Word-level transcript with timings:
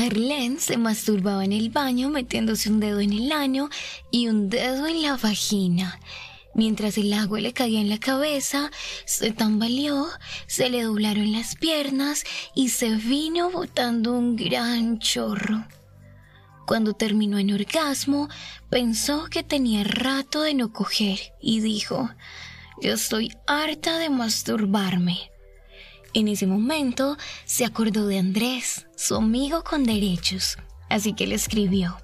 Arlene 0.00 0.58
se 0.58 0.76
masturbaba 0.76 1.44
en 1.44 1.52
el 1.52 1.70
baño 1.70 2.08
metiéndose 2.08 2.70
un 2.70 2.80
dedo 2.80 3.00
en 3.00 3.12
el 3.12 3.30
ano 3.32 3.68
y 4.10 4.28
un 4.28 4.48
dedo 4.48 4.86
en 4.86 5.02
la 5.02 5.16
vagina. 5.16 6.00
Mientras 6.54 6.98
el 6.98 7.12
agua 7.12 7.40
le 7.40 7.52
caía 7.52 7.80
en 7.80 7.88
la 7.88 7.98
cabeza, 7.98 8.70
se 9.04 9.30
tambaleó, 9.30 10.08
se 10.46 10.68
le 10.68 10.82
doblaron 10.82 11.32
las 11.32 11.54
piernas 11.54 12.24
y 12.54 12.70
se 12.70 12.96
vino 12.96 13.50
botando 13.50 14.12
un 14.12 14.36
gran 14.36 14.98
chorro. 14.98 15.64
Cuando 16.66 16.94
terminó 16.94 17.38
en 17.38 17.52
orgasmo, 17.52 18.28
pensó 18.70 19.26
que 19.30 19.42
tenía 19.42 19.84
rato 19.84 20.42
de 20.42 20.54
no 20.54 20.72
coger 20.72 21.18
y 21.40 21.60
dijo, 21.60 22.10
yo 22.80 22.94
estoy 22.94 23.32
harta 23.46 23.98
de 23.98 24.08
masturbarme. 24.08 25.30
En 26.12 26.28
ese 26.28 26.46
momento 26.46 27.16
se 27.44 27.64
acordó 27.64 28.06
de 28.06 28.18
Andrés, 28.18 28.86
su 28.96 29.14
amigo 29.14 29.62
con 29.62 29.84
derechos, 29.84 30.58
así 30.88 31.12
que 31.12 31.26
le 31.26 31.36
escribió. 31.36 31.96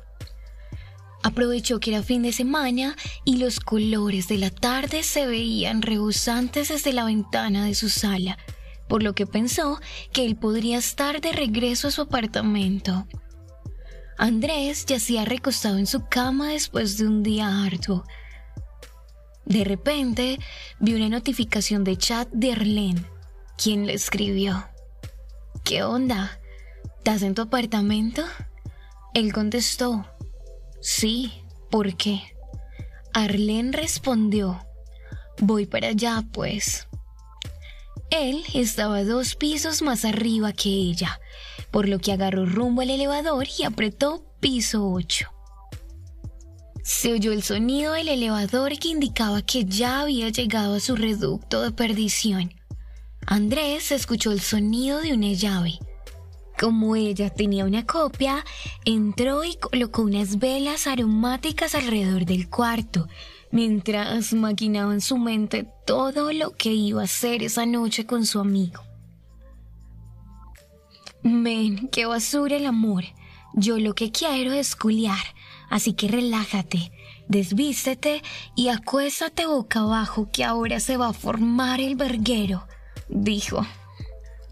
Aprovechó 1.24 1.80
que 1.80 1.91
era 1.91 2.05
fin 2.05 2.23
de 2.23 2.32
semana 2.32 2.96
y 3.24 3.38
los 3.38 3.59
colores 3.59 4.29
de 4.29 4.38
la 4.38 4.51
tarde 4.51 5.02
se 5.02 5.27
veían 5.27 5.82
rebosantes 5.82 6.69
desde 6.69 6.92
la 6.92 7.05
ventana 7.05 7.65
de 7.65 7.74
su 7.74 7.88
sala, 7.88 8.38
por 8.88 9.02
lo 9.02 9.15
que 9.15 9.27
pensó 9.27 9.80
que 10.12 10.24
él 10.24 10.37
podría 10.37 10.79
estar 10.79 11.20
de 11.20 11.32
regreso 11.32 11.88
a 11.88 11.91
su 11.91 12.02
apartamento. 12.02 13.09
Andrés 14.18 14.87
yacía 14.87 15.24
recostado 15.24 15.79
en 15.79 15.87
su 15.88 16.07
cama 16.09 16.51
después 16.51 16.96
de 16.96 17.09
un 17.09 17.24
día 17.24 17.65
arduo. 17.65 18.04
De 19.45 19.65
repente 19.65 20.38
vio 20.79 20.96
una 20.96 21.09
notificación 21.09 21.82
de 21.82 21.96
chat 21.96 22.29
de 22.30 22.52
Arlene, 22.52 23.04
quien 23.56 23.87
le 23.87 23.95
escribió. 23.95 24.69
¿Qué 25.65 25.83
onda? 25.83 26.38
¿Estás 26.98 27.23
en 27.23 27.34
tu 27.34 27.42
apartamento? 27.42 28.24
Él 29.15 29.32
contestó. 29.32 30.06
Sí, 30.80 31.32
¿por 31.71 31.96
qué? 31.96 32.23
Arlene 33.12 33.73
respondió, 33.73 34.60
voy 35.40 35.66
para 35.66 35.88
allá, 35.88 36.23
pues. 36.32 36.87
Él 38.10 38.45
estaba 38.54 39.04
dos 39.04 39.34
pisos 39.34 39.82
más 39.82 40.04
arriba 40.04 40.52
que 40.52 40.68
ella, 40.68 41.21
por 41.71 41.88
lo 41.88 41.99
que 41.99 42.12
agarró 42.12 42.46
rumbo 42.46 42.82
al 42.82 42.90
elevador 42.90 43.46
y 43.59 43.65
apretó 43.65 44.24
piso 44.40 44.90
8. 44.90 45.29
Se 46.84 47.12
oyó 47.12 47.32
el 47.32 47.43
sonido 47.43 47.95
del 47.95 48.09
elevador 48.09 48.79
que 48.79 48.88
indicaba 48.88 49.43
que 49.43 49.65
ya 49.65 50.02
había 50.02 50.29
llegado 50.29 50.74
a 50.74 50.80
su 50.80 50.95
reducto 50.95 51.62
de 51.62 51.73
perdición. 51.73 52.54
Andrés 53.27 53.93
escuchó 53.93 54.32
el 54.32 54.41
sonido 54.41 55.01
de 55.01 55.13
una 55.13 55.32
llave 55.32 55.79
como 56.59 56.96
ella 56.96 57.30
tenía 57.30 57.65
una 57.65 57.85
copia, 57.85 58.45
entró 58.85 59.45
y 59.45 59.57
colocó 59.57 60.02
unas 60.02 60.38
velas 60.38 60.87
aromáticas 60.87 61.74
alrededor 61.74 62.24
del 62.24 62.49
cuarto, 62.49 63.09
mientras 63.51 64.33
maquinaba 64.33 64.94
en 64.94 65.03
su 65.03 65.19
mente 65.19 65.69
todo 65.87 66.33
lo 66.33 66.53
que 66.53 66.72
iba 66.72 67.03
a 67.03 67.05
hacer 67.05 67.43
esa 67.43 67.66
noche 67.66 68.06
con 68.06 68.25
su 68.25 68.41
amigo. 68.41 68.83
Men, 71.22 71.88
qué 71.88 72.06
basura 72.06 72.56
el 72.56 72.66
amor. 72.66 73.05
Yo 73.55 73.78
lo 73.78 73.94
que 73.94 74.11
quiero 74.11 74.53
es 74.53 74.77
culiar, 74.77 75.34
así 75.69 75.93
que 75.93 76.09
relájate, 76.09 76.91
desvístete 77.28 78.22
y 78.55 78.69
acuéstate 78.69 79.47
boca 79.47 79.81
abajo 79.81 80.31
que 80.33 80.44
ahora 80.44 80.78
se 80.81 80.97
va 80.97 81.09
a 81.09 81.15
formar 81.15 81.81
el 81.81 81.97
verguero, 81.97 82.66
dijo. 83.09 83.66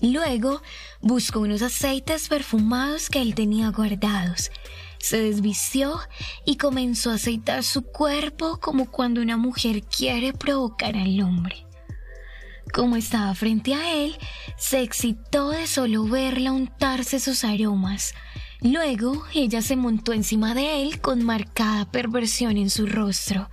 Luego 0.01 0.61
buscó 1.01 1.41
unos 1.41 1.63
aceites 1.63 2.29
perfumados 2.29 3.09
que 3.09 3.23
él 3.23 3.35
tenía 3.35 3.71
guardados. 3.71 4.51
Se 4.99 5.21
desvistió 5.21 5.99
y 6.45 6.57
comenzó 6.57 7.11
a 7.11 7.15
aceitar 7.15 7.63
su 7.63 7.83
cuerpo 7.83 8.59
como 8.61 8.91
cuando 8.91 9.21
una 9.21 9.37
mujer 9.37 9.83
quiere 9.83 10.33
provocar 10.33 10.97
al 10.97 11.21
hombre. 11.21 11.67
Como 12.73 12.97
estaba 12.97 13.35
frente 13.35 13.75
a 13.75 13.95
él, 13.95 14.17
se 14.57 14.81
excitó 14.81 15.51
de 15.51 15.67
solo 15.67 16.05
verla 16.05 16.53
untarse 16.53 17.21
sus 17.21 17.45
aromas. 17.45 18.15
Luego 18.61 19.25
ella 19.33 19.63
se 19.63 19.77
montó 19.77 20.13
encima 20.13 20.55
de 20.55 20.83
él 20.83 21.01
con 21.01 21.23
marcada 21.23 21.91
perversión 21.91 22.57
en 22.57 22.71
su 22.71 22.87
rostro. 22.87 23.49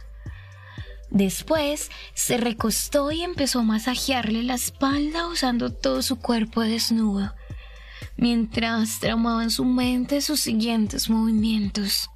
Después 1.11 1.91
se 2.13 2.37
recostó 2.37 3.11
y 3.11 3.21
empezó 3.21 3.59
a 3.59 3.63
masajearle 3.63 4.43
la 4.43 4.55
espalda 4.55 5.27
usando 5.27 5.69
todo 5.69 6.01
su 6.01 6.19
cuerpo 6.19 6.61
desnudo, 6.61 7.35
mientras 8.15 9.01
tramaba 9.01 9.43
en 9.43 9.51
su 9.51 9.65
mente 9.65 10.21
sus 10.21 10.39
siguientes 10.39 11.09
movimientos. 11.09 12.09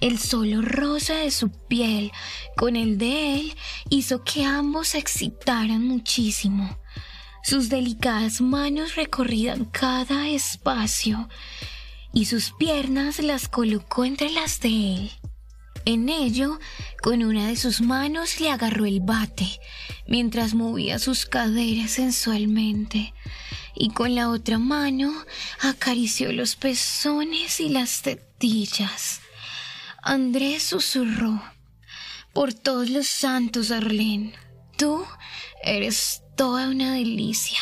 El 0.00 0.18
solo 0.18 0.62
rosa 0.62 1.16
de 1.16 1.30
su 1.30 1.50
piel 1.50 2.10
con 2.56 2.76
el 2.76 2.96
de 2.96 3.34
él 3.34 3.54
hizo 3.90 4.24
que 4.24 4.46
ambos 4.46 4.88
se 4.88 4.98
excitaran 4.98 5.86
muchísimo. 5.86 6.78
Sus 7.42 7.68
delicadas 7.68 8.40
manos 8.40 8.96
recorrían 8.96 9.66
cada 9.66 10.26
espacio 10.28 11.28
y 12.14 12.24
sus 12.24 12.52
piernas 12.52 13.18
las 13.18 13.46
colocó 13.46 14.06
entre 14.06 14.30
las 14.30 14.60
de 14.60 14.68
él. 14.68 15.10
En 15.86 16.08
ello, 16.08 16.58
con 17.00 17.22
una 17.22 17.46
de 17.46 17.54
sus 17.54 17.80
manos 17.80 18.40
le 18.40 18.50
agarró 18.50 18.86
el 18.86 18.98
bate, 19.00 19.60
mientras 20.08 20.52
movía 20.52 20.98
sus 20.98 21.26
caderas 21.26 21.92
sensualmente, 21.92 23.14
y 23.72 23.90
con 23.90 24.16
la 24.16 24.28
otra 24.30 24.58
mano 24.58 25.14
acarició 25.60 26.32
los 26.32 26.56
pezones 26.56 27.60
y 27.60 27.68
las 27.68 28.02
tetillas. 28.02 29.20
Andrés 30.02 30.64
susurró, 30.64 31.40
por 32.32 32.52
todos 32.52 32.90
los 32.90 33.06
santos, 33.06 33.70
Arlene, 33.70 34.34
tú 34.76 35.06
eres 35.62 36.24
toda 36.36 36.68
una 36.68 36.94
delicia. 36.94 37.60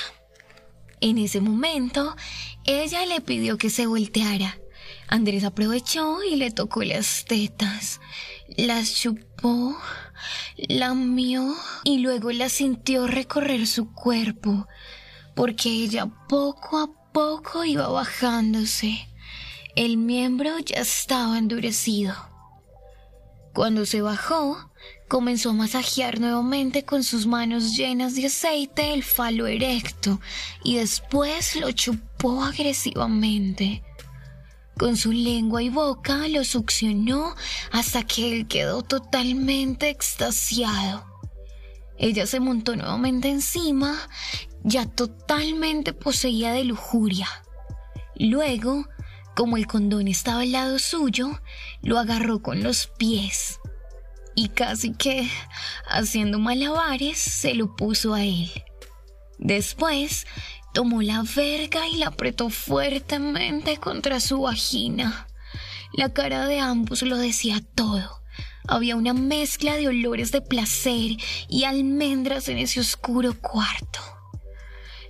En 1.03 1.19
ese 1.19 1.43
momento, 1.43 2.17
ella 2.65 3.05
le 3.05 3.21
pidió 3.21 3.59
que 3.59 3.69
se 3.69 3.87
volteara 3.87 4.59
Andrés 5.15 5.45
aprovechó 5.45 6.25
y 6.25 6.35
le 6.35 6.51
tocó 6.51 6.83
las 6.83 7.25
tetas, 7.25 8.01
las 8.57 8.97
chupó, 8.97 9.79
lamió 10.57 11.55
y 11.85 11.99
luego 11.99 12.33
las 12.33 12.51
sintió 12.51 13.07
recorrer 13.07 13.69
su 13.69 13.93
cuerpo, 13.93 14.67
porque 15.37 15.69
ella 15.69 16.07
poco 16.29 16.79
a 16.79 17.13
poco 17.13 17.65
iba 17.65 17.87
bajándose. 17.87 19.07
El 19.77 19.99
miembro 19.99 20.59
ya 20.59 20.81
estaba 20.81 21.39
endurecido. 21.39 22.17
Cuando 23.53 23.87
se 23.87 24.03
bajó, 24.03 24.69
comenzó 25.07 25.51
a 25.51 25.53
masajear 25.53 26.19
nuevamente 26.19 26.85
con 26.85 27.05
sus 27.05 27.25
manos 27.25 27.77
llenas 27.77 28.17
de 28.17 28.27
aceite 28.27 28.93
el 28.93 29.05
falo 29.05 29.47
erecto 29.47 30.21
y 30.65 30.75
después 30.75 31.55
lo 31.55 31.71
chupó 31.71 32.43
agresivamente. 32.43 33.85
Con 34.79 34.97
su 34.97 35.13
lengua 35.13 35.63
y 35.63 35.69
boca 35.69 36.27
lo 36.29 36.45
succionó 36.45 37.35
hasta 37.71 38.03
que 38.03 38.33
él 38.33 38.49
quedó 38.49 38.83
totalmente 38.83 39.89
extasiado. 39.89 41.07
Ella 41.97 42.27
se 42.27 42.41
montó 42.41 42.75
nuevamente 42.75 43.29
encima, 43.29 43.97
ya 44.65 44.87
totalmente 44.87 45.93
poseída 45.93 46.53
de 46.53 46.65
lujuria. 46.65 47.29
Luego, 48.17 48.89
como 49.37 49.57
el 49.57 49.67
condón 49.67 50.09
estaba 50.09 50.41
al 50.41 50.53
lado 50.53 50.79
suyo, 50.79 51.41
lo 51.83 51.99
agarró 51.99 52.43
con 52.43 52.63
los 52.63 52.89
pies 52.89 53.61
y 54.35 54.49
casi 54.49 54.93
que, 54.93 55.29
haciendo 55.89 56.39
malabares, 56.39 57.19
se 57.19 57.55
lo 57.55 57.77
puso 57.77 58.15
a 58.15 58.23
él. 58.25 58.51
Después 59.39 60.27
tomó 60.75 61.03
la 61.03 61.23
verga 61.23 61.89
y 61.89 61.97
la 61.97 62.09
apretó 62.09 62.51
fuertemente 62.51 63.79
contra 63.79 64.19
su 64.19 64.43
vagina. 64.43 65.29
La 65.93 66.13
cara 66.13 66.47
de 66.49 66.59
ambos 66.59 67.03
lo 67.03 67.17
decía 67.17 67.63
todo. 67.77 68.21
Había 68.67 68.97
una 68.97 69.15
mezcla 69.15 69.77
de 69.77 69.87
olores 69.87 70.33
de 70.33 70.41
placer 70.41 71.13
y 71.49 71.65
almendras 71.65 72.49
en 72.49 72.59
ese 72.59 72.81
oscuro 72.81 73.41
cuarto. 73.41 74.01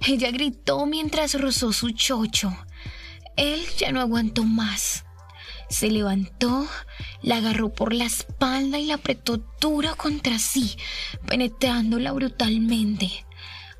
Ella 0.07 0.31
gritó 0.31 0.85
mientras 0.85 1.41
rozó 1.41 1.73
su 1.73 1.93
chocho. 1.93 2.55
Él 3.37 3.65
ya 3.79 3.91
no 3.91 4.03
aguantó 4.03 4.45
más. 4.45 5.07
Se 5.71 5.91
levantó, 5.91 6.69
la 7.23 7.39
agarró 7.39 7.73
por 7.73 7.95
la 7.95 8.05
espalda 8.05 8.79
y 8.79 8.85
la 8.85 8.97
apretó 8.97 9.39
duro 9.61 9.97
contra 9.97 10.39
sí, 10.39 10.77
penetrándola 11.27 12.13
brutalmente. 12.13 13.25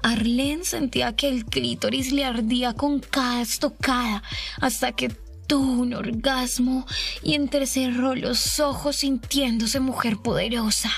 Arlene 0.05 0.67
sentía 0.67 1.17
que 1.17 1.31
el 1.31 1.47
clítoris 1.47 2.13
le 2.13 2.27
ardía 2.27 2.75
con 2.75 3.01
cada 3.01 3.41
estocada 3.41 4.23
hasta 4.61 4.93
que 4.93 5.09
tuvo 5.09 5.81
un 5.81 5.95
orgasmo 5.95 6.87
y 7.23 7.33
entrecerró 7.33 8.15
los 8.15 8.61
ojos 8.61 8.97
sintiéndose 8.97 9.81
mujer 9.81 10.19
poderosa. 10.19 10.91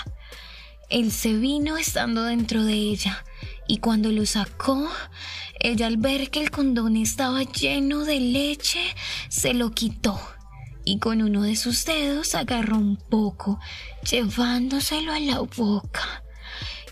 Él 0.91 1.13
se 1.13 1.35
vino 1.35 1.77
estando 1.77 2.25
dentro 2.25 2.65
de 2.65 2.73
ella 2.73 3.25
y 3.69 3.79
cuando 3.79 4.11
lo 4.11 4.27
sacó, 4.27 4.89
ella 5.61 5.87
al 5.87 5.99
ver 5.99 6.29
que 6.31 6.43
el 6.43 6.51
condón 6.51 6.97
estaba 6.97 7.45
lleno 7.45 8.05
de 8.05 8.19
leche, 8.19 8.81
se 9.29 9.55
lo 9.55 9.71
quitó 9.71 10.21
y 10.85 10.99
con 10.99 11.23
uno 11.23 11.43
de 11.43 11.55
sus 11.55 11.85
dedos 11.85 12.35
agarró 12.35 12.77
un 12.77 12.97
poco, 12.97 13.61
llevándoselo 14.11 15.13
a 15.13 15.21
la 15.21 15.39
boca. 15.39 16.25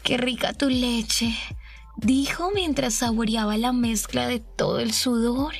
Qué 0.04 0.16
rica 0.16 0.52
tu 0.52 0.68
leche, 0.68 1.36
dijo 2.04 2.50
mientras 2.54 2.94
saboreaba 2.94 3.56
la 3.56 3.72
mezcla 3.72 4.28
de 4.28 4.38
todo 4.38 4.78
el 4.78 4.92
sudor, 4.92 5.54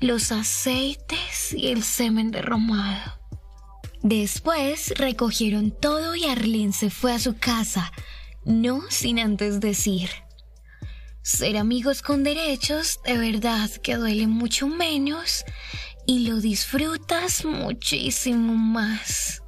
los 0.00 0.30
aceites 0.30 1.52
y 1.52 1.68
el 1.68 1.82
semen 1.82 2.30
derramado. 2.30 3.18
Después 4.02 4.94
recogieron 4.96 5.72
todo 5.72 6.14
y 6.14 6.24
Arlene 6.26 6.72
se 6.72 6.90
fue 6.90 7.12
a 7.12 7.18
su 7.18 7.36
casa, 7.36 7.92
no 8.44 8.82
sin 8.88 9.18
antes 9.18 9.58
decir, 9.58 10.08
ser 11.22 11.56
amigos 11.56 12.02
con 12.02 12.22
derechos 12.22 13.00
de 13.04 13.18
verdad 13.18 13.68
que 13.82 13.96
duele 13.96 14.28
mucho 14.28 14.68
menos 14.68 15.44
y 16.06 16.28
lo 16.28 16.40
disfrutas 16.40 17.44
muchísimo 17.44 18.54
más. 18.54 19.42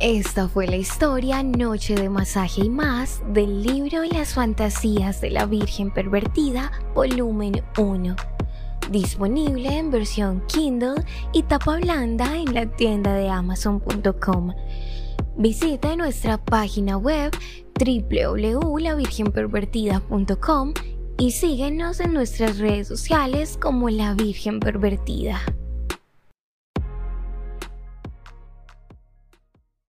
Esta 0.00 0.48
fue 0.48 0.66
la 0.66 0.76
historia 0.76 1.42
Noche 1.42 1.94
de 1.94 2.08
Masaje 2.08 2.62
y 2.64 2.70
más 2.70 3.20
del 3.34 3.62
libro 3.62 4.02
Las 4.04 4.32
Fantasías 4.32 5.20
de 5.20 5.28
la 5.28 5.44
Virgen 5.44 5.90
Pervertida, 5.90 6.72
volumen 6.94 7.62
1. 7.76 8.16
Disponible 8.90 9.76
en 9.76 9.90
versión 9.90 10.42
Kindle 10.46 11.04
y 11.34 11.42
tapa 11.42 11.76
blanda 11.76 12.34
en 12.34 12.54
la 12.54 12.64
tienda 12.64 13.12
de 13.12 13.28
amazon.com. 13.28 14.54
Visita 15.36 15.94
nuestra 15.96 16.42
página 16.42 16.96
web 16.96 17.30
www.lavirgenpervertida.com 17.78 20.74
y 21.18 21.32
síguenos 21.32 22.00
en 22.00 22.14
nuestras 22.14 22.56
redes 22.56 22.88
sociales 22.88 23.58
como 23.60 23.90
La 23.90 24.14
Virgen 24.14 24.60
Pervertida. 24.60 25.42